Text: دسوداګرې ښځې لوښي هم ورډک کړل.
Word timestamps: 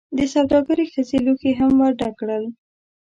دسوداګرې 0.17 0.85
ښځې 0.93 1.17
لوښي 1.25 1.51
هم 1.59 1.71
ورډک 1.81 2.13
کړل. 2.19 2.43